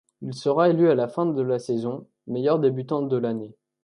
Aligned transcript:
Il 0.23 0.33
sera 0.33 0.67
élu 0.69 0.89
à 0.89 0.95
la 0.95 1.07
fin 1.07 1.27
de 1.27 1.41
la 1.43 1.59
saison 1.59 2.07
meilleur 2.25 2.57
débutant 2.57 3.03
de 3.03 3.17
l'année. 3.17 3.55